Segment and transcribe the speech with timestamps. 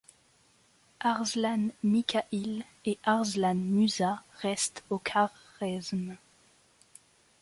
[1.01, 6.15] Arslan-Mikha'îl et Arslan-Mûsâ restent au Kharezm.